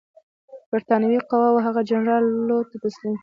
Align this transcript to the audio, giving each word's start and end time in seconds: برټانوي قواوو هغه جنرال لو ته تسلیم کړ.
برټانوي 0.69 1.19
قواوو 1.29 1.63
هغه 1.65 1.81
جنرال 1.89 2.23
لو 2.47 2.57
ته 2.69 2.75
تسلیم 2.83 3.13
کړ. 3.15 3.19